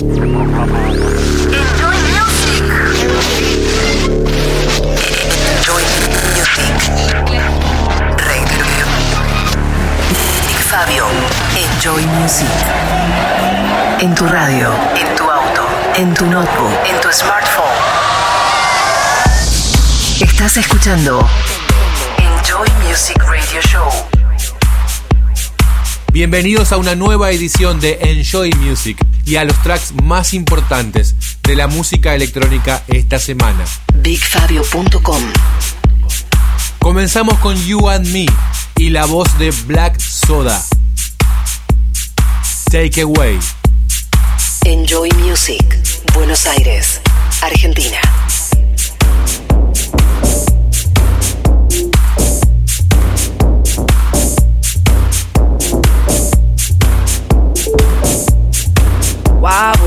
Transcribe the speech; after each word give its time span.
Enjoy 0.00 0.24
music. 0.24 0.56
Enjoy 5.44 5.84
music. 6.24 6.72
Radio. 8.16 8.64
Nick 10.46 10.60
Fabio, 10.70 11.04
Enjoy 11.54 12.06
Music. 12.18 12.48
En 14.00 14.14
tu 14.14 14.26
radio, 14.26 14.72
en 14.96 15.14
tu 15.16 15.24
auto, 15.30 15.66
en 15.94 16.14
tu 16.14 16.24
notebook, 16.24 16.72
en 16.88 16.98
tu 17.02 17.12
smartphone. 17.12 17.66
Estás 20.22 20.56
escuchando 20.56 21.28
Enjoy 22.16 22.70
Music 22.88 23.22
Radio 23.22 23.60
Show. 23.60 23.90
Bienvenidos 26.10 26.72
a 26.72 26.78
una 26.78 26.94
nueva 26.94 27.30
edición 27.32 27.80
de 27.80 27.98
Enjoy 28.00 28.50
Music 28.60 29.09
y 29.30 29.36
a 29.36 29.44
los 29.44 29.62
tracks 29.62 29.92
más 30.02 30.34
importantes 30.34 31.14
de 31.44 31.54
la 31.54 31.68
música 31.68 32.16
electrónica 32.16 32.82
esta 32.88 33.20
semana. 33.20 33.64
BigFabio.com 33.94 35.22
Comenzamos 36.80 37.38
con 37.38 37.54
You 37.64 37.88
and 37.88 38.08
Me 38.08 38.26
y 38.76 38.90
la 38.90 39.04
voz 39.04 39.38
de 39.38 39.52
Black 39.66 40.00
Soda. 40.00 40.60
Take 42.72 43.02
Away. 43.02 43.38
Enjoy 44.64 45.08
Music, 45.12 45.78
Buenos 46.12 46.46
Aires, 46.46 47.00
Argentina. 47.40 48.00
why 59.50 59.79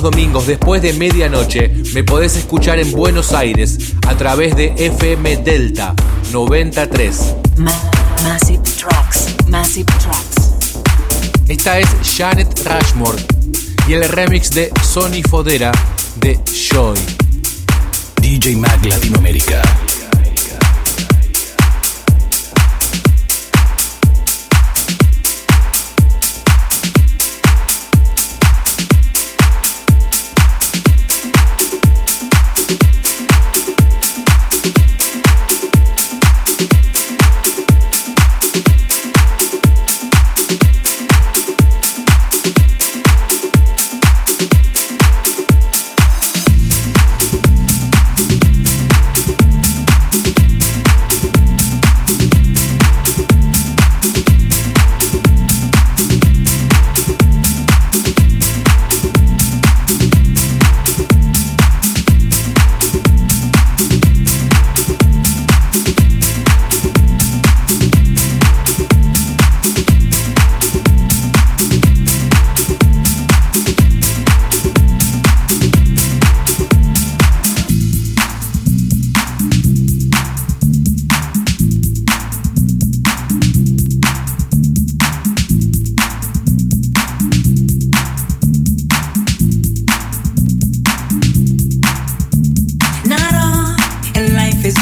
los 0.00 0.12
domingos 0.12 0.46
después 0.46 0.80
de 0.80 0.92
medianoche 0.92 1.72
me 1.92 2.04
podés 2.04 2.36
escuchar 2.36 2.78
en 2.78 2.92
Buenos 2.92 3.32
Aires 3.32 3.94
a 4.06 4.14
través 4.16 4.54
de 4.54 4.72
FM 4.76 5.38
Delta 5.38 5.92
93. 6.30 7.34
Ma- 7.56 7.72
massive 8.22 8.62
Tracks. 8.78 9.26
Massive 9.48 9.86
Tracks. 10.00 10.52
Esta 11.48 11.80
es 11.80 11.88
Janet 12.16 12.48
Rushmore 12.64 13.18
y 13.88 13.94
el 13.94 14.08
remix 14.08 14.50
de 14.50 14.70
Sony 14.84 15.22
Fodera 15.28 15.72
de 16.20 16.38
Joy. 16.70 16.96
DJ 18.20 18.54
Mag 18.54 18.84
Latinoamérica. 18.84 19.62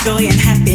joy 0.06 0.23
and 0.23 0.41
happiness. 0.41 0.66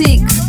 Enjoy 0.00 0.41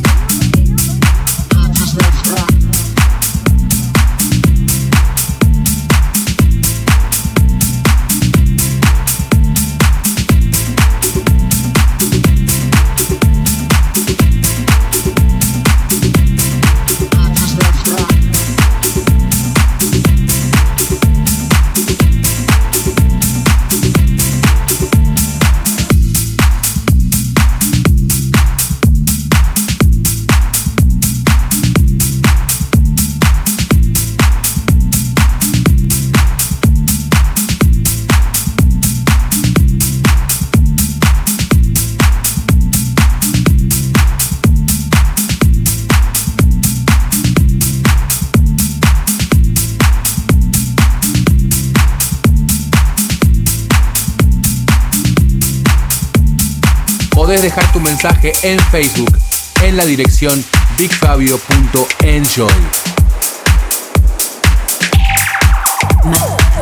mensaje 58.23 58.33
en 58.43 58.59
Facebook 58.71 59.17
en 59.61 59.77
la 59.77 59.85
dirección 59.85 60.43
bigfabio.enjoy. 60.77 62.53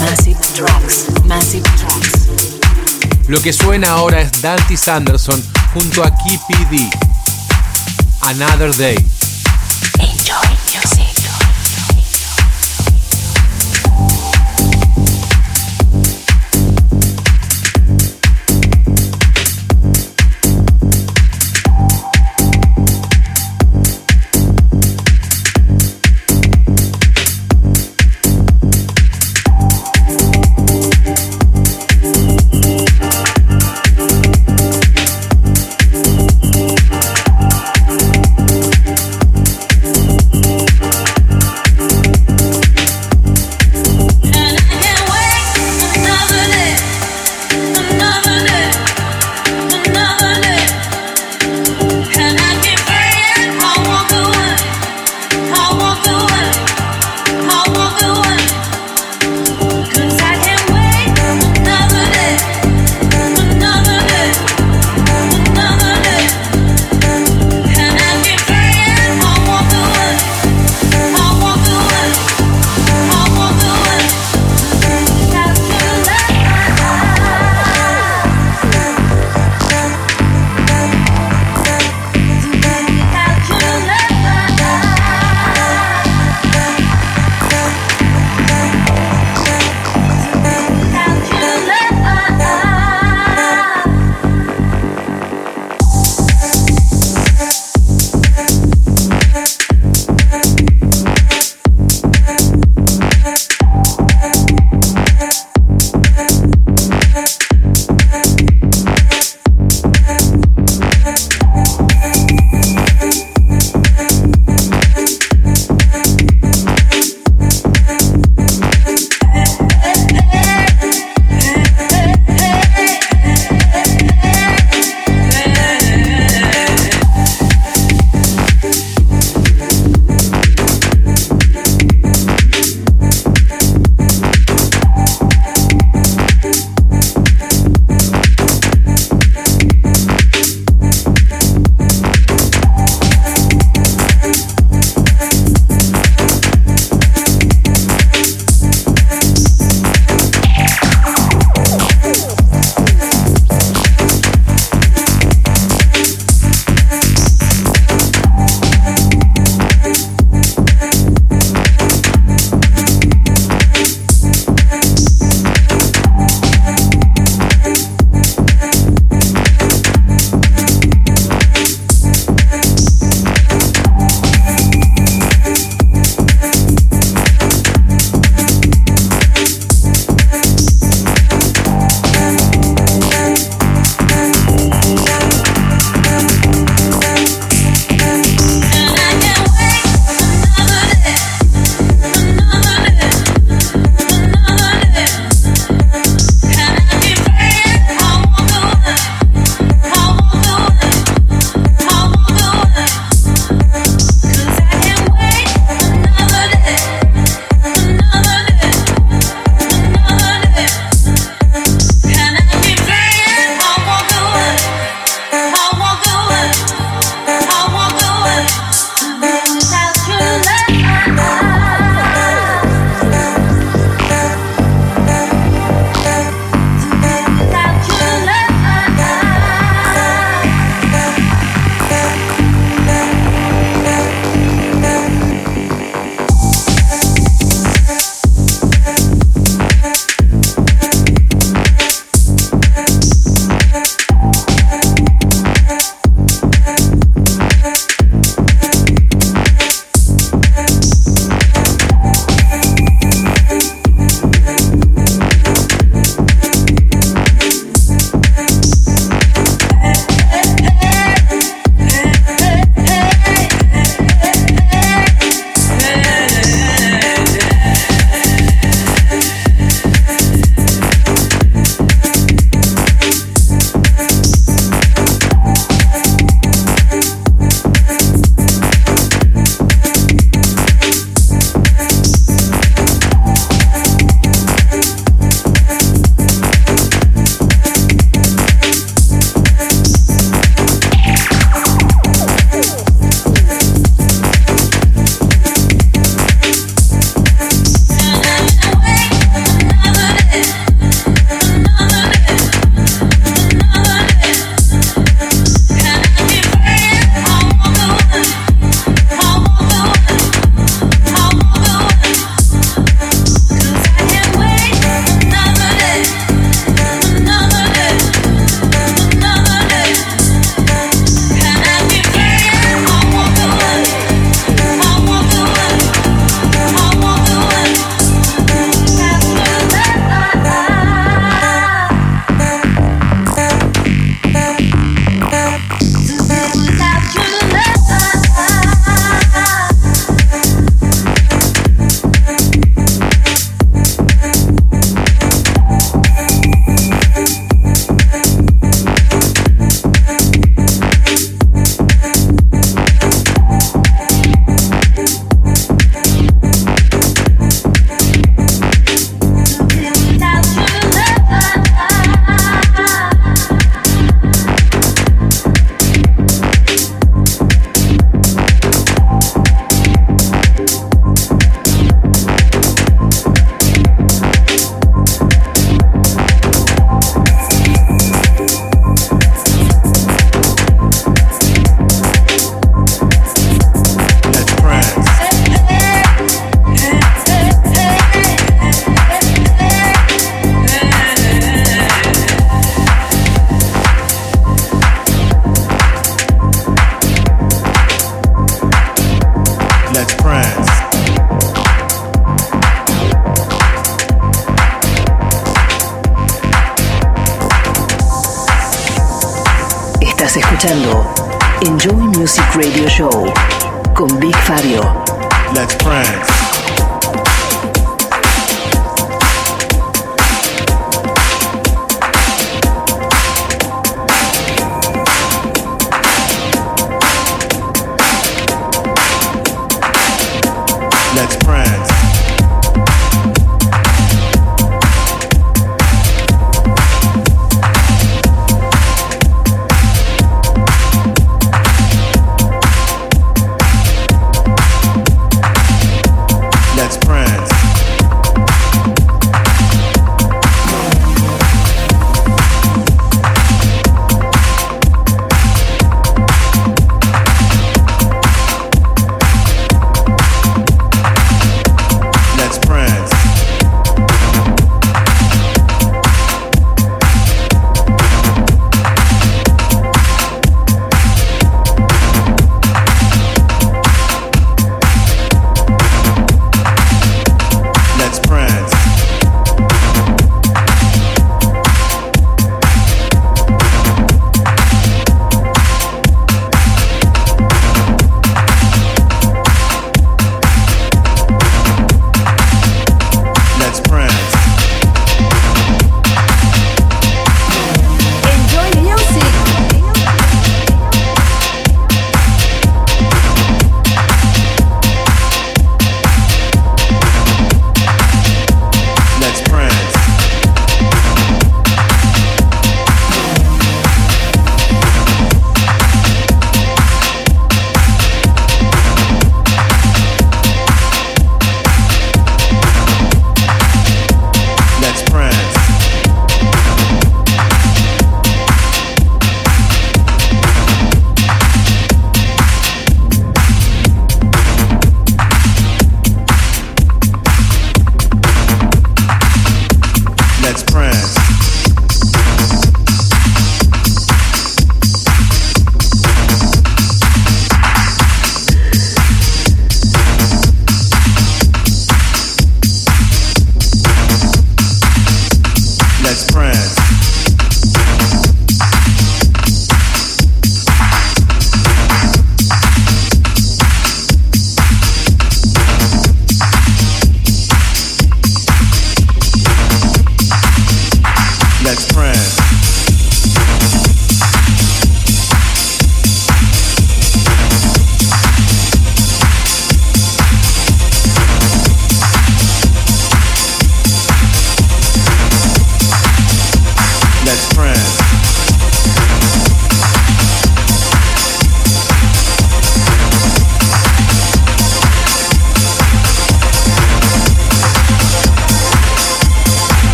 Massive. 0.00 0.38
Massive. 1.24 1.64
Lo 3.28 3.40
que 3.40 3.52
suena 3.52 3.90
ahora 3.90 4.20
es 4.20 4.42
Dante 4.42 4.76
Sanderson 4.76 5.42
junto 5.72 6.04
a 6.04 6.10
Key 6.10 6.38
D. 6.70 6.90
Another 8.22 8.74
Day. 8.76 8.96
Enjoy 9.98 10.43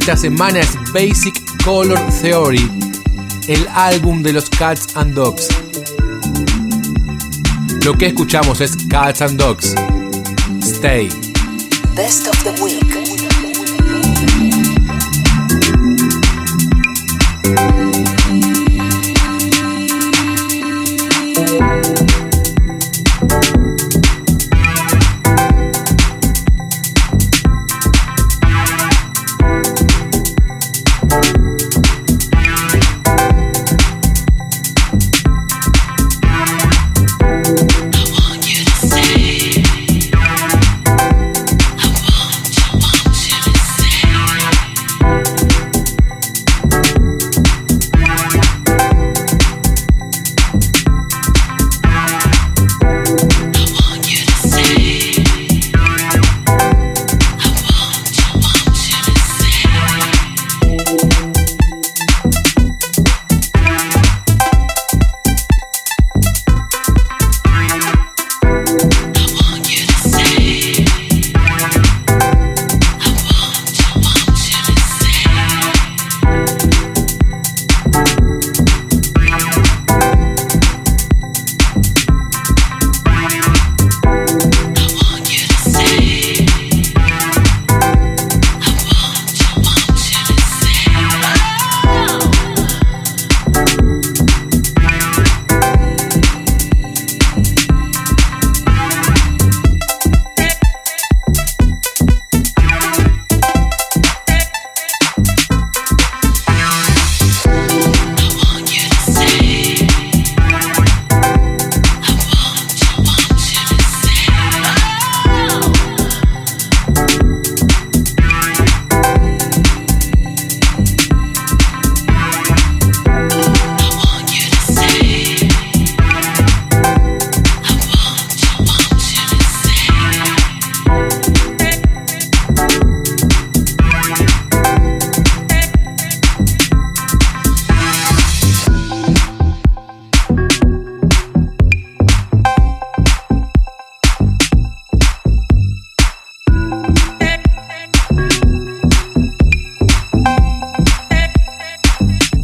esta 0.00 0.16
semana 0.16 0.60
es 0.60 0.78
Basic 0.94 1.62
Color 1.62 1.98
Theory, 2.22 2.70
el 3.48 3.68
álbum 3.68 4.22
de 4.22 4.32
los 4.32 4.48
Cats 4.48 4.96
and 4.96 5.14
Dogs. 5.14 5.46
Lo 7.84 7.96
que 7.98 8.06
escuchamos 8.06 8.62
es 8.62 8.78
Cats 8.88 9.20
and 9.20 9.38
Dogs. 9.38 9.74
Stay. 10.62 11.10
Best 11.94 12.26
of 12.28 12.42
the 12.44 12.62
Week. 12.62 12.79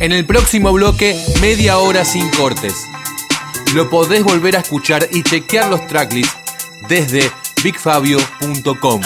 En 0.06 0.12
el 0.12 0.24
próximo 0.24 0.72
bloque, 0.72 1.20
media 1.40 1.78
hora 1.78 2.04
sin 2.04 2.30
cortes. 2.30 2.86
Lo 3.74 3.90
podés 3.90 4.22
volver 4.22 4.56
a 4.56 4.60
escuchar 4.60 5.08
y 5.10 5.24
chequear 5.24 5.68
los 5.68 5.84
tracklists 5.88 6.32
desde 6.88 7.28
bigfabio.com. 7.64 9.02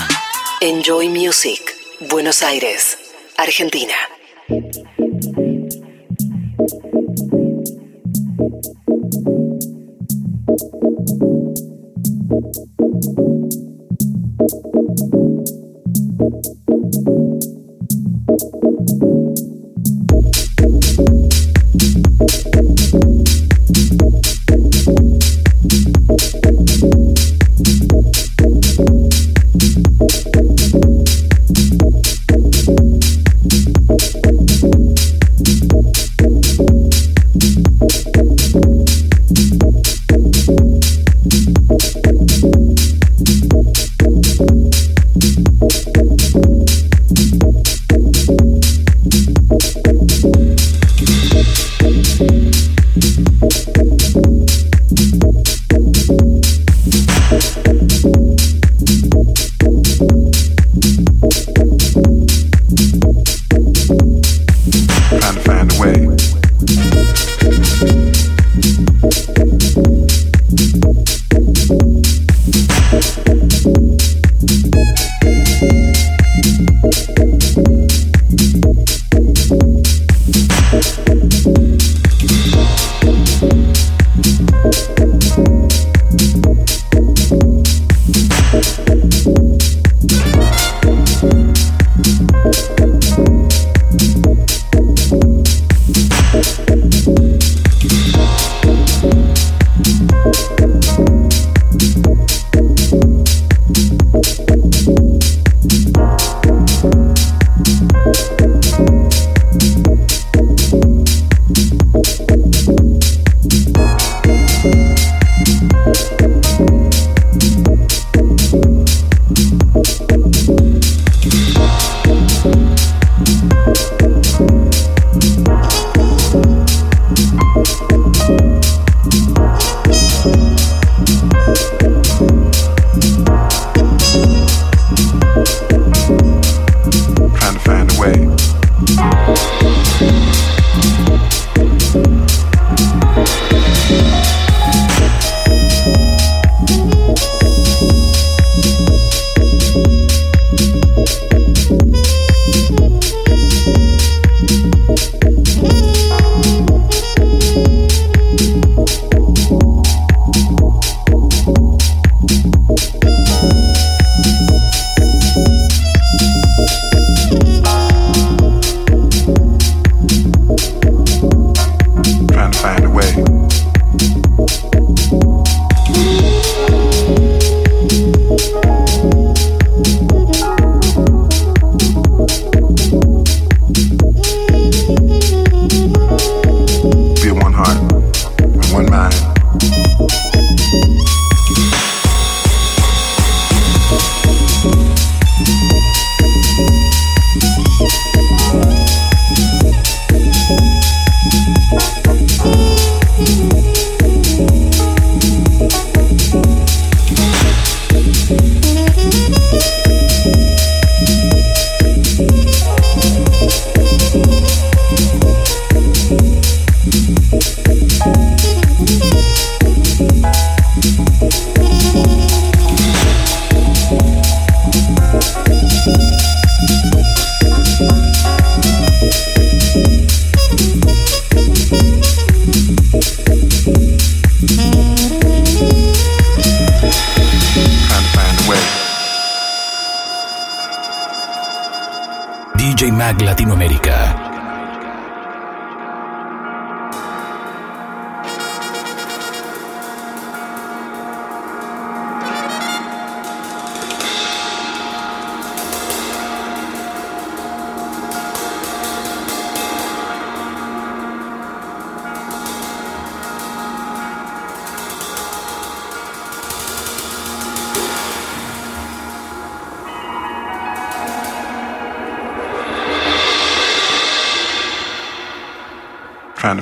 Enjoy 0.60 1.08
Music, 1.08 1.62
Buenos 2.00 2.42
Aires, 2.42 2.98
Argentina. 3.38 3.94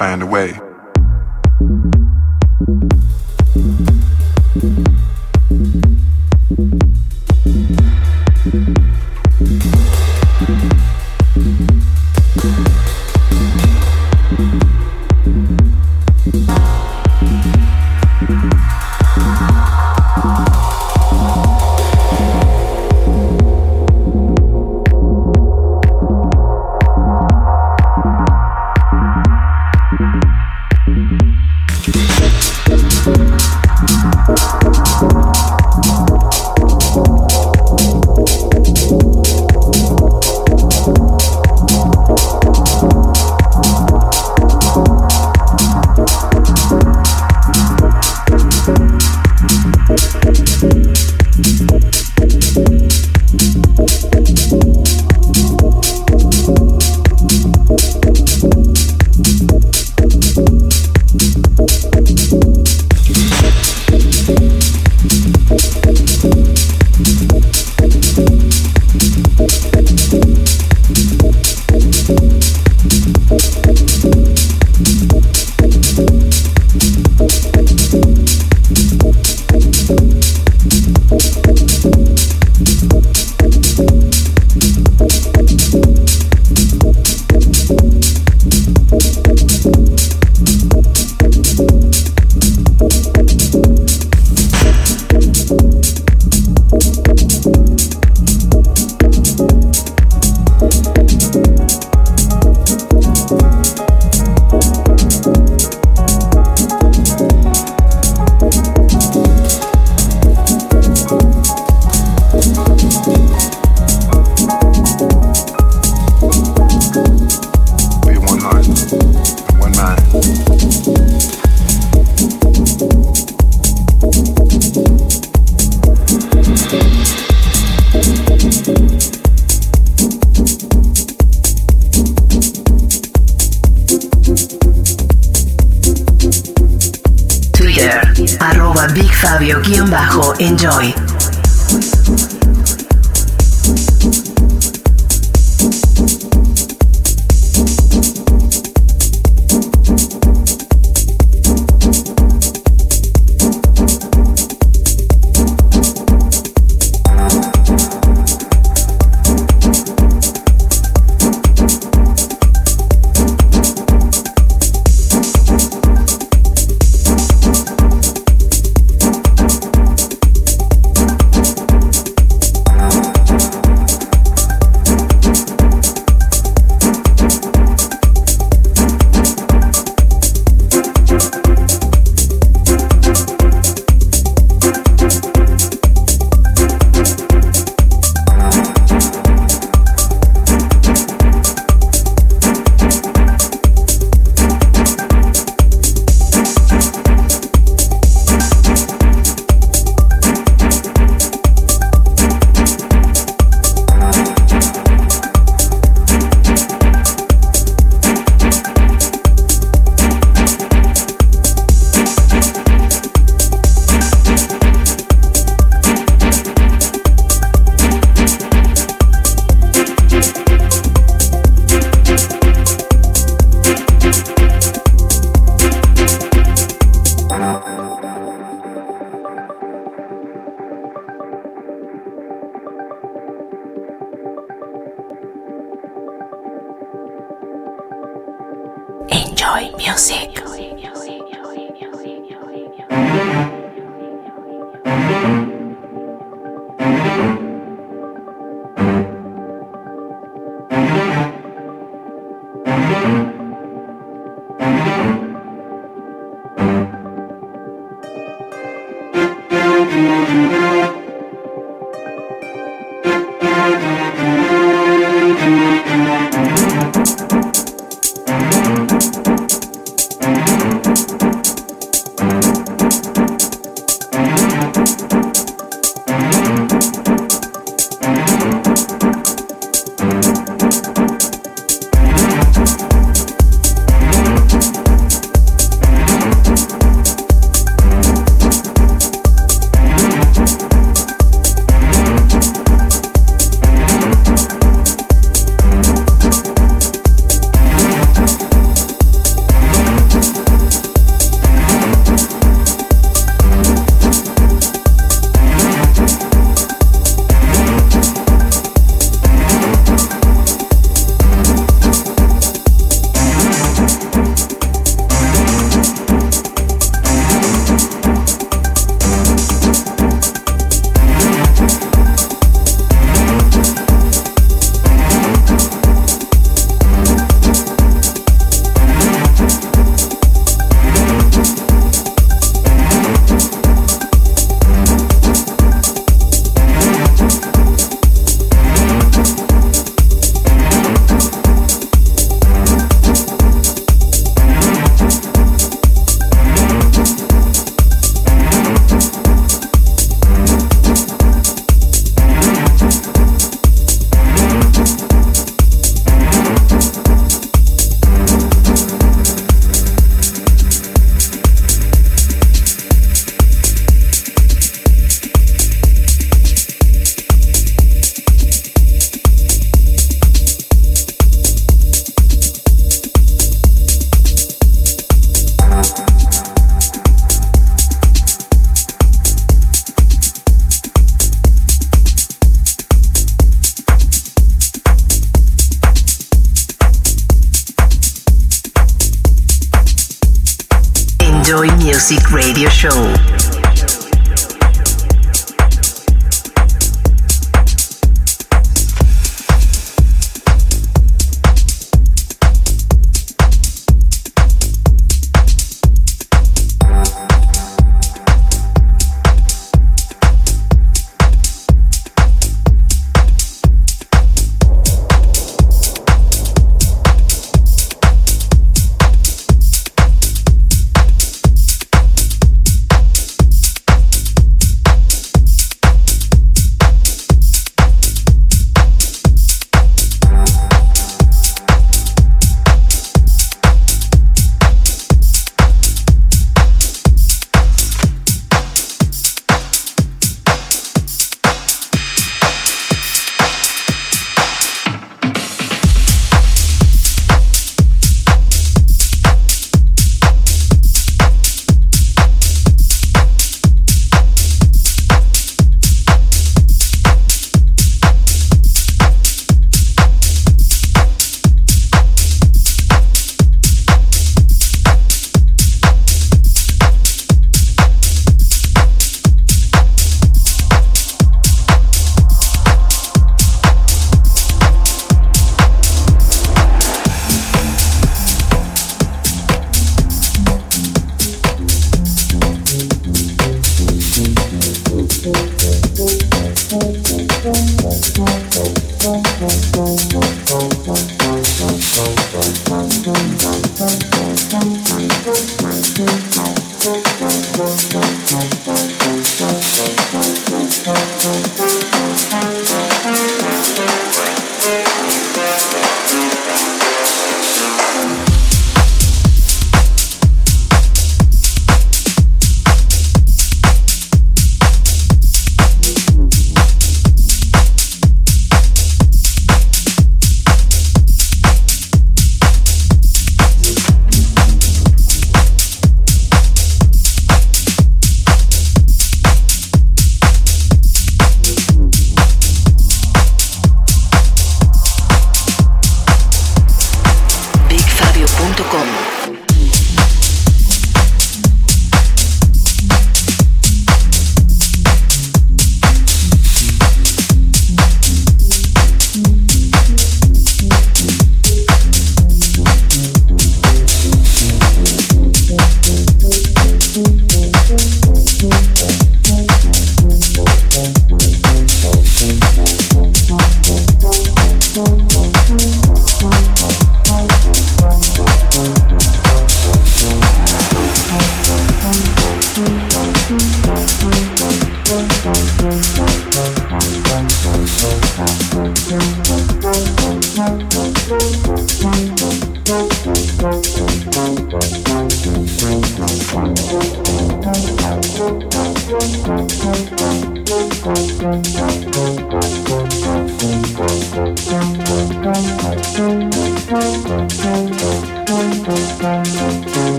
Find 0.00 0.22
a 0.22 0.26
way. 0.26 0.59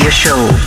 Radio 0.00 0.10
Show. 0.10 0.59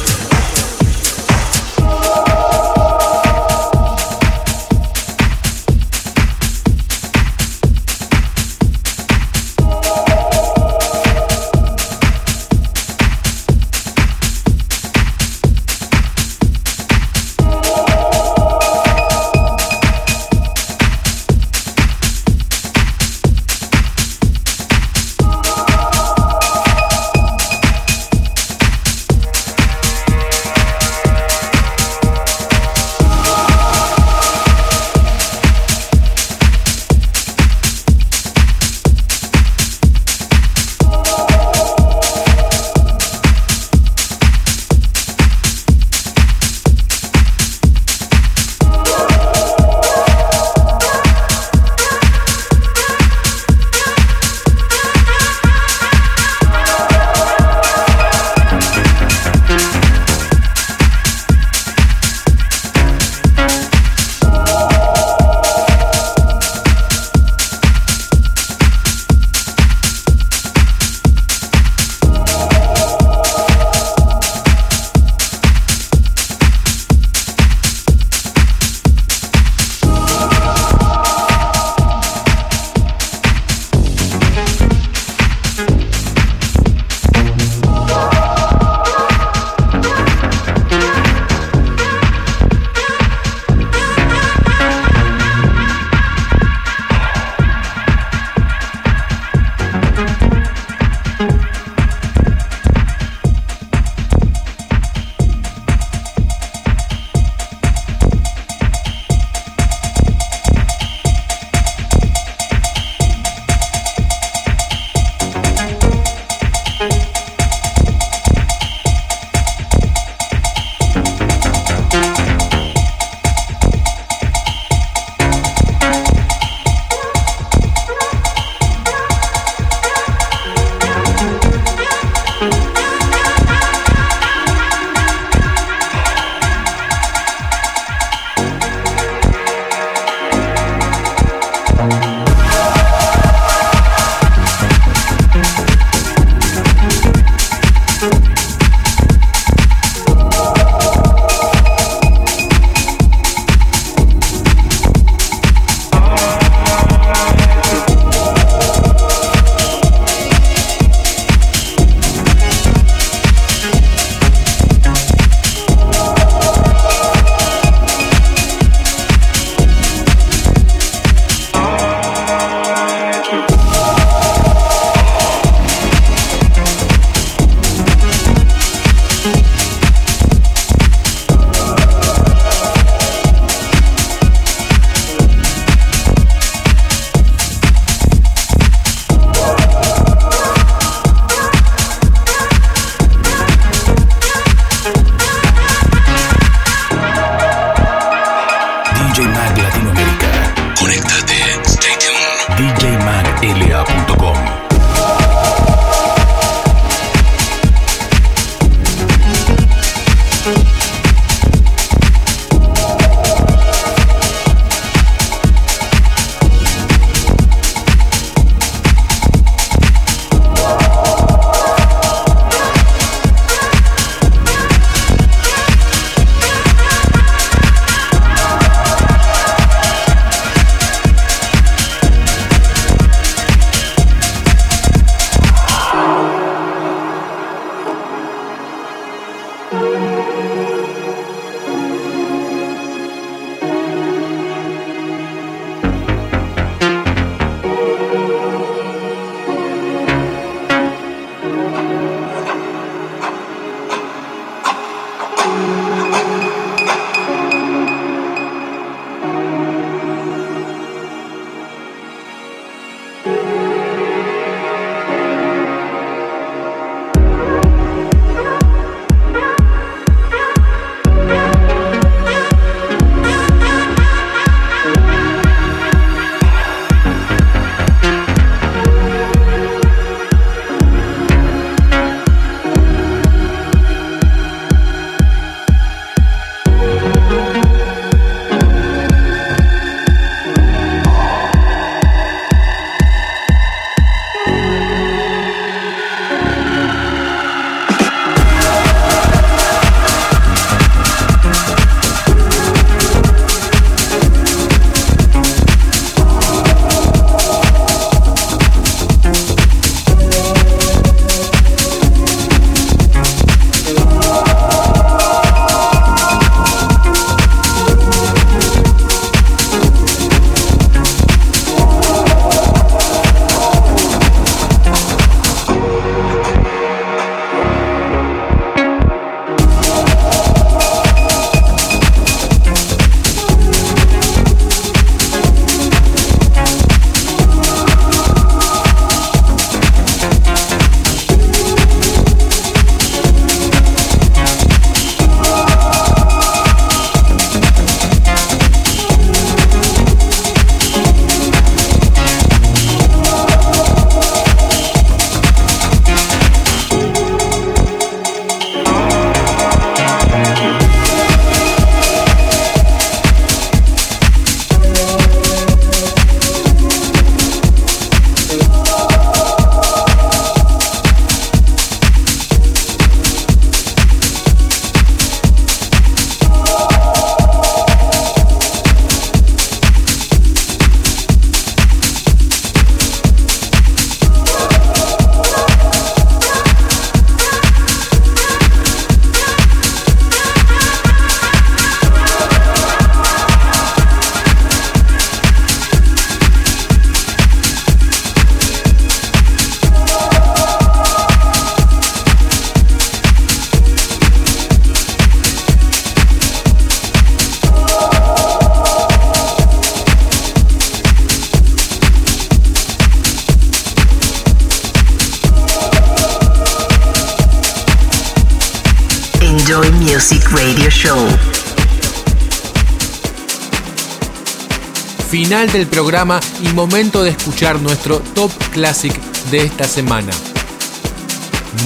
Del 425.74 425.88
programa 425.88 426.40
y 426.62 426.68
momento 426.68 427.24
de 427.24 427.32
escuchar 427.32 427.82
nuestro 427.82 428.20
top 428.20 428.52
classic 428.72 429.12
de 429.50 429.66
esta 429.66 429.86
semana. 429.86 430.32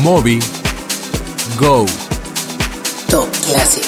Moby 0.02 0.40
Go. 1.58 1.86
Top 3.10 3.30
Classic. 3.46 3.87